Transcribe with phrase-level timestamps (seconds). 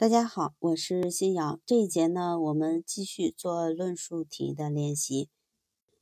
[0.00, 1.60] 大家好，我是新瑶。
[1.66, 5.28] 这一节呢，我们继续做论述题的练习，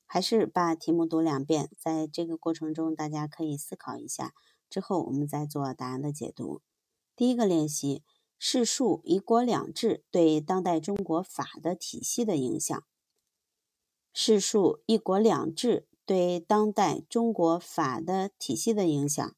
[0.06, 1.68] 还是把题目读两遍。
[1.76, 4.34] 在这个过程中，大家可以思考一下，
[4.70, 6.62] 之后我们再做答案的解读。
[7.16, 8.04] 第一个练习：
[8.38, 12.84] 试述“一国两制”对当代中国法的体系的影响。
[14.14, 19.34] 试述“一国两制”对当代中国法的体系的影响。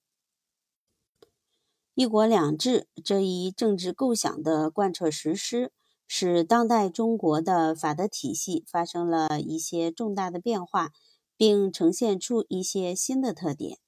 [1.95, 5.73] 一国两制这一政治构想的贯彻实施，
[6.07, 10.91] 使当代中国的法的体系发生了一些重大的变化，
[11.37, 13.79] 并呈现出一些新的特点。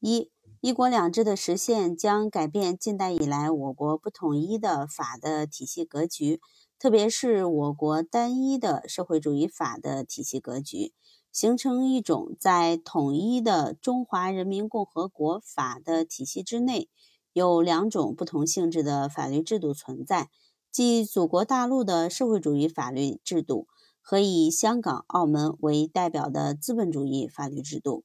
[0.00, 0.30] 一、
[0.60, 6.40] 一国两制的实现将改变近代以来我国不统一的法的体系格局，
[6.78, 10.92] 特别是我国单一的社会主义法的体系格局，
[11.34, 16.88] 形成一种在统一的中华人民共和国法的体系之内。
[17.32, 20.30] 有两种不同性质的法律制度存在，
[20.70, 23.66] 即祖国大陆的社会主义法律制度
[24.00, 28.04] 和以香港、澳门为代表的资本主义法律制度。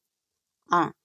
[0.65, 0.95] 二，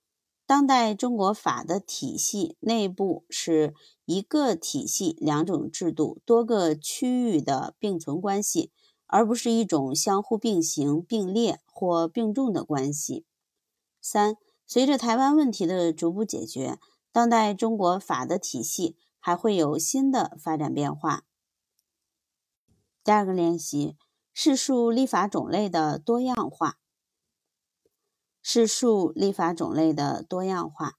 [0.46, 3.74] 当代中国法的体系内部是
[4.06, 8.70] 一个体系、两种制度、多个区域的并存关系，
[9.14, 13.24] 而不是一种相互并行、并列或并重的关系。
[14.00, 16.80] 三，随着台湾问题的逐步解决。
[17.12, 21.22] 当代中国法的体系还会有新的发展变化。
[23.04, 23.96] 第二个练习：
[24.32, 26.80] 世述立法种类的多样化。
[28.42, 30.98] 世述立法种类的多样化。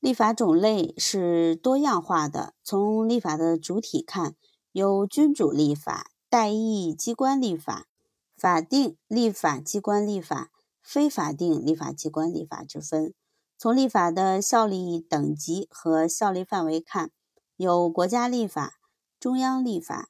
[0.00, 2.54] 立法种类是多样化的。
[2.64, 4.34] 从立法的主体看，
[4.72, 7.88] 有君主立法、代议机关立法、
[8.34, 10.50] 法定立法机关立法、
[10.82, 13.12] 非法定立法机关立法之分。
[13.58, 17.10] 从立法的效力等级和效力范围看，
[17.56, 18.80] 有国家立法、
[19.20, 20.08] 中央立法、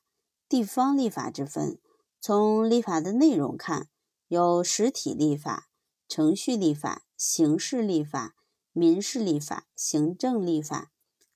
[0.48, 1.78] 地方立法之分；
[2.20, 3.88] 从立法的内容看，
[4.28, 5.66] 有实体立法、
[6.08, 8.36] 程序立法、形式立法、
[8.72, 10.92] 民事立法、行政立法、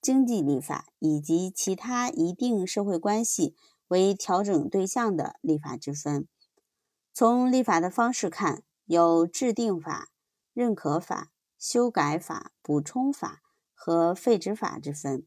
[0.06, 3.56] 经济立法以及其他一定社会关系
[3.88, 6.28] 为调整对象的立法之分。
[7.12, 10.10] 从立法的方式看，有制定法、
[10.54, 11.32] 认可法。
[11.58, 13.40] 修改法、补充法
[13.74, 15.26] 和废止法之分，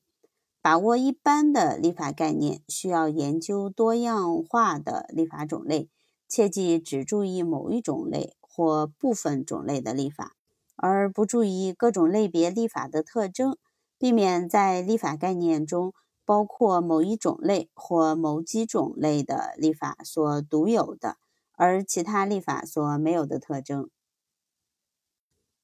[0.61, 5.89] 把握一般的立法概念，需要研究多样化的立法种类，
[6.27, 10.35] 切忌只注意某一种类或部分种类的立法，
[10.75, 13.57] 而不注意各种类别立法的特征，
[13.99, 15.93] 避免在立法概念中
[16.25, 21.17] 包括某一种类或某几种类的立法所独有的，
[21.51, 23.89] 而其他立法所没有的特征。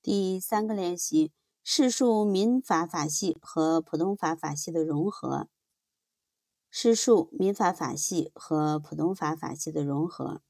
[0.01, 1.31] 第三个练习：
[1.63, 5.47] 试述民法法系和普通法法系的融合。
[6.69, 10.41] 试述民法法系和普通法法系的融合。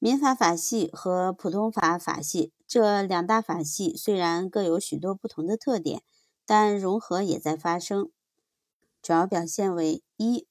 [0.00, 6.02] 民法法系和普通法法系这两大法系虽然各有许多不同的特点，
[6.46, 8.10] 但融合也在发生。
[9.02, 10.46] 主要表现为：一，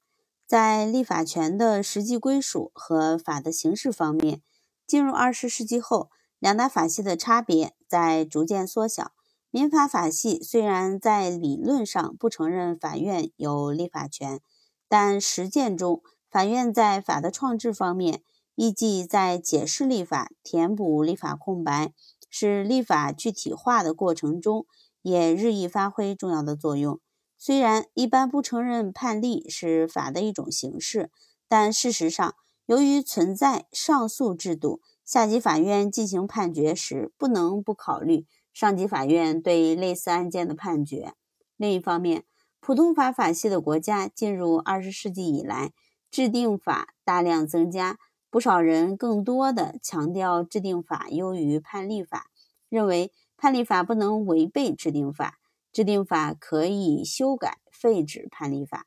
[0.45, 4.41] 在立法权的实际归属和法的形式方面，
[4.85, 6.09] 进入二十世纪后。
[6.39, 9.13] 两大法系的差别在逐渐缩小。
[9.49, 14.39] 民法法系虽然在理论上不承认法院有立法权，
[14.87, 18.21] 但实践中，法院在法的创制方面，
[18.57, 21.93] 亦即在解释立法、填补立法空白、
[22.27, 24.65] 使立法具体化的过程中，
[25.03, 26.99] 也日益发挥重要的作用。
[27.37, 31.11] 虽然一般不承认判例是法的一种形式，
[31.47, 32.33] 但事实上，
[32.65, 34.81] 由于存在上诉制度。
[35.05, 41.13] 下级法院进行判决时，不能不考虑上级法院对类似案件的判决。
[41.55, 42.25] 另一方面，
[42.59, 45.71] 普通法法系的国家进入二十世纪以来，
[46.11, 47.97] 制定法大量增加，
[48.29, 52.29] 不少人更多的强调制定法优于判例法，
[52.69, 55.39] 认为判例法不能违背制定法，
[55.71, 58.85] 制定法可以修改废止判例法。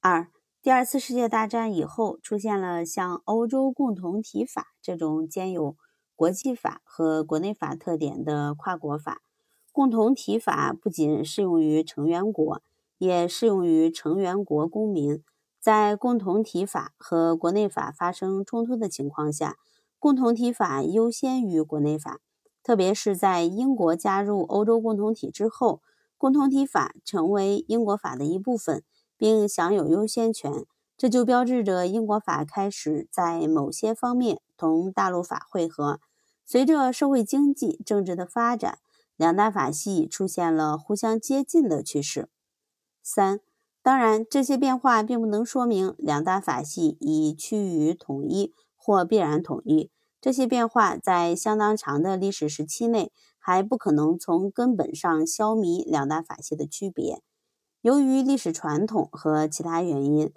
[0.00, 0.28] 二。
[0.60, 5.76] 第二次世界大战以后，出现了像欧洲共同体法这种兼有
[6.16, 9.22] 国际法和国内法特点的跨国法。
[9.70, 12.60] 共同体法不仅适用于成员国，
[12.98, 15.22] 也适用于成员国公民。
[15.68, 19.58] 在共同体法和国内法发生冲突的情况下，
[19.98, 22.20] 共同体法优先于国内法。
[22.62, 25.82] 特别是在英国加入欧洲共同体之后，
[26.16, 28.82] 共同体法成为英国法的一部分。
[29.18, 30.64] 并享有优先权，
[30.96, 36.00] 这就标志着英国法开始在某些方面同大陆法汇合。
[36.46, 38.78] 随着社会经济、政治的发展，
[39.18, 42.30] 两大法系出现了互相接近的趋势。
[43.02, 43.40] 三，
[43.88, 49.90] 当然，这些变化并不能说明两大法系已趋于统一或必然统一。
[50.20, 57.22] 这些变化在相当长的历史时期内还不可能从根本上消弭两大法系的区别。
[57.80, 60.34] 由于历史传统和其他原因，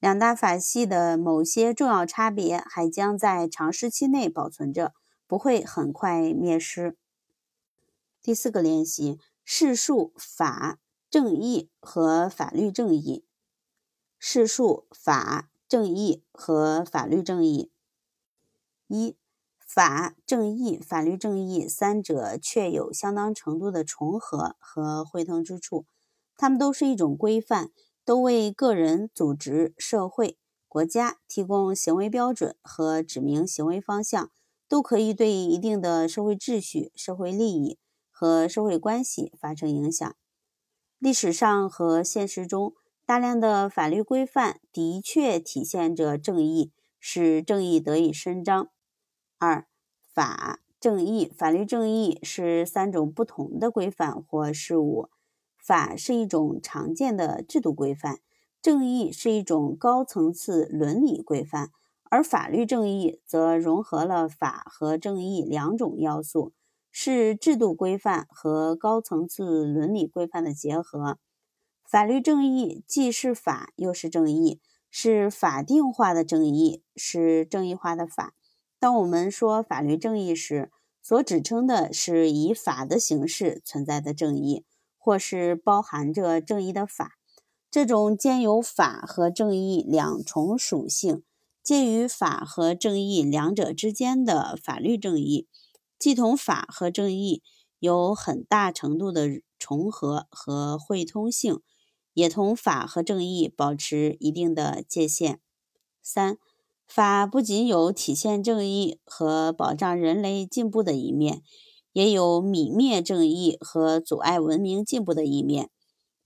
[0.00, 4.94] 两大法系的某些重要差别还将在长时期内保存着，
[5.28, 6.96] 不会很快灭失。
[8.20, 10.80] 第四个练习：事数法。
[11.10, 13.24] 正义和法律正义，
[14.16, 17.72] 世数法正义和法律正义。
[18.86, 19.16] 一
[19.58, 25.84] 法正义、法律正义三者确有相当程度的重合和汇通之处。
[26.36, 27.72] 它们都是一种规范，
[28.04, 34.30] 都为个人、组织、社会、国家提供行为标准和指明行为方向，
[34.68, 37.80] 都可以对一定的社会秩序、社会利益
[38.12, 40.14] 和社会关系发生影响。
[41.00, 42.74] 历史上和现实中，
[43.06, 48.68] 大量的法律规范的确体现着正义，使正义得以伸张。
[49.38, 49.66] 二、
[50.04, 55.08] 法正义、法律正义是三种不同的规范或事物。
[55.56, 58.20] 法是一种常见的制度规范，
[58.60, 61.70] 正义是一种高层次伦理规范，
[62.10, 66.52] 而法律正义则融合了法和正义两种要素。
[66.90, 71.18] 是制度规范和高层次伦理规范的结合。
[71.88, 74.60] 法律正义既是法又是正义，
[74.90, 78.34] 是法定化的正义，是正义化的法。
[78.78, 80.70] 当我们说法律正义时，
[81.02, 84.64] 所指称的是以法的形式存在的正义，
[84.98, 87.18] 或是包含着正义的法。
[87.70, 91.22] 这种兼有法和正义两重属性，
[91.62, 95.46] 介于法和正义两者之间的法律正义。
[96.00, 97.42] 既同法和正义
[97.78, 101.60] 有很大程度的重合和汇通性，
[102.14, 105.40] 也同法和正义保持一定的界限。
[106.00, 106.38] 三，
[106.88, 111.42] 法不仅有体现正义和保障人类进步的一面，
[111.92, 115.68] 也有泯灭正义和阻碍文明进步的一面。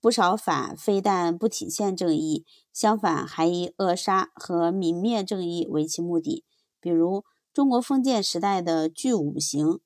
[0.00, 6.44] 不少法非但不体现正义，相反还以扼杀和泯灭正义为其目的，
[6.80, 7.24] 比如。
[7.54, 9.78] 中国封建时代的具五行、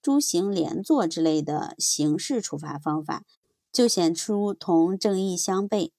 [0.00, 3.24] 诸行连坐之类的刑事处罚方法，
[3.72, 5.90] 就显出同正义相悖。